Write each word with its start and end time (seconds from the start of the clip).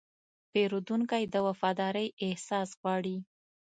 پیرودونکی 0.51 1.23
د 1.33 1.35
وفادارۍ 1.47 2.07
احساس 2.25 2.69
غواړي. 2.81 3.17